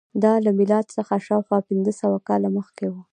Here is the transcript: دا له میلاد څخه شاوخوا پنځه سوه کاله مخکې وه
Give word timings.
دا 0.23 0.33
له 0.45 0.51
میلاد 0.59 0.85
څخه 0.97 1.15
شاوخوا 1.27 1.59
پنځه 1.69 1.91
سوه 2.01 2.17
کاله 2.27 2.49
مخکې 2.57 2.85
وه 2.93 3.01